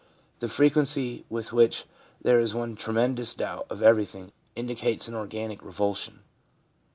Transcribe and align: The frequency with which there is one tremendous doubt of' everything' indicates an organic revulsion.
The 0.39 0.47
frequency 0.49 1.25
with 1.29 1.53
which 1.53 1.85
there 2.19 2.39
is 2.39 2.55
one 2.55 2.75
tremendous 2.75 3.35
doubt 3.35 3.67
of' 3.69 3.83
everything' 3.83 4.31
indicates 4.55 5.07
an 5.07 5.13
organic 5.13 5.61
revulsion. 5.61 6.23